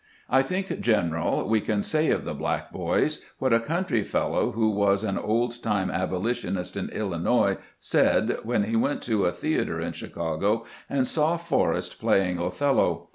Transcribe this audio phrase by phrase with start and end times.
[0.31, 4.71] I think, general, we can say of the black boys what a country fellow who
[4.71, 9.79] was an old time abolitionist in Illinois said when he went to a the ater
[9.79, 13.09] in Chicago and saw Forrest playing Othello.